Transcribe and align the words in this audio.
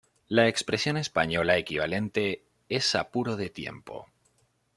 La 0.29 0.47
expresión 0.47 0.97
española 0.97 1.57
equivalente 1.57 2.41
es 2.67 2.95
apuro 2.95 3.35
de 3.35 3.51
tiempo. 3.51 4.07